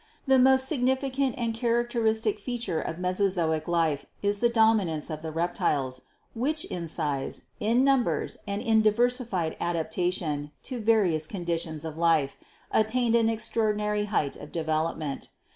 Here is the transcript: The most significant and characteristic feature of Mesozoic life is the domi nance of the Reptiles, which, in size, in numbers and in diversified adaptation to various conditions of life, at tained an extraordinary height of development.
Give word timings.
The 0.25 0.39
most 0.39 0.67
significant 0.67 1.35
and 1.37 1.53
characteristic 1.53 2.39
feature 2.39 2.81
of 2.81 2.97
Mesozoic 2.97 3.67
life 3.67 4.07
is 4.23 4.39
the 4.39 4.49
domi 4.49 4.85
nance 4.85 5.11
of 5.11 5.21
the 5.21 5.29
Reptiles, 5.31 6.05
which, 6.33 6.65
in 6.65 6.87
size, 6.87 7.43
in 7.59 7.83
numbers 7.83 8.39
and 8.47 8.63
in 8.63 8.81
diversified 8.81 9.55
adaptation 9.61 10.49
to 10.63 10.81
various 10.81 11.27
conditions 11.27 11.85
of 11.85 11.99
life, 11.99 12.35
at 12.71 12.89
tained 12.89 13.13
an 13.13 13.29
extraordinary 13.29 14.05
height 14.05 14.35
of 14.35 14.51
development. 14.51 15.29